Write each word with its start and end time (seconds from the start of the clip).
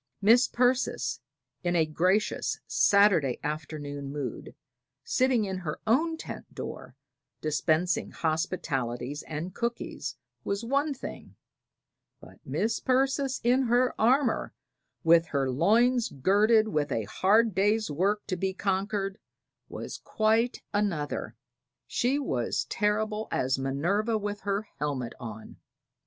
Mis' 0.19 0.47
Persis, 0.47 1.19
in 1.63 1.75
a 1.75 1.85
gracious 1.85 2.59
Saturday 2.65 3.39
afternoon 3.43 4.11
mood, 4.11 4.55
sitting 5.03 5.45
in 5.45 5.59
her 5.59 5.79
own 5.85 6.17
tent 6.17 6.51
door 6.55 6.95
dispensing 7.39 8.09
hospitalities 8.09 9.21
and 9.21 9.53
cookies, 9.53 10.15
was 10.43 10.65
one 10.65 10.91
thing; 10.95 11.35
but 12.19 12.39
Mis' 12.43 12.79
Persis 12.79 13.39
in 13.43 13.61
her 13.67 13.93
armor, 14.01 14.55
with 15.03 15.27
her 15.27 15.51
loins 15.51 16.09
girded 16.09 16.65
and 16.65 16.91
a 16.91 17.03
hard 17.03 17.53
day's 17.53 17.91
work 17.91 18.25
to 18.25 18.35
be 18.35 18.55
conquered, 18.55 19.19
was 19.69 19.99
quite 19.99 20.63
another: 20.73 21.35
she 21.85 22.17
was 22.17 22.65
terrible 22.71 23.27
as 23.29 23.59
Minerva 23.59 24.17
with 24.17 24.39
her 24.39 24.63
helmet 24.79 25.13
on. 25.19 25.57